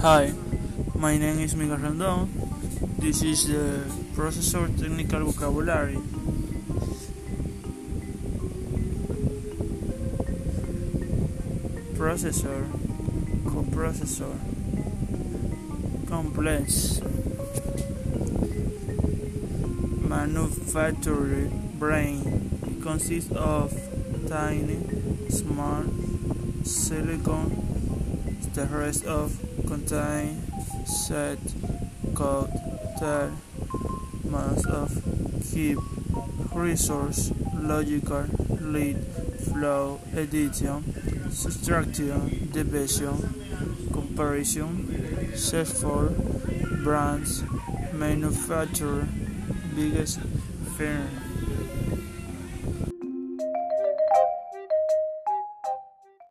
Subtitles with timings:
[0.00, 0.32] Hi,
[0.94, 2.26] my name is Miguel Rondon.
[2.98, 3.84] This is the
[4.16, 5.98] processor technical vocabulary.
[12.00, 12.64] Processor,
[13.44, 14.40] coprocessor,
[16.08, 17.02] complex,
[20.08, 22.48] manufacturer brain.
[22.66, 23.70] It consists of
[24.30, 24.80] tiny,
[25.28, 25.84] small
[26.64, 27.79] silicon.
[28.52, 30.42] The rest of contain
[30.84, 31.38] set
[32.14, 32.50] code
[33.00, 33.30] that
[34.24, 34.90] most of
[35.52, 35.78] keep
[36.52, 38.26] resource logical
[38.60, 38.98] lead
[39.52, 46.08] flow addition subtraction division comparison search for
[46.82, 47.44] brands
[47.92, 49.06] manufacturer
[49.76, 50.18] biggest
[50.76, 51.29] firm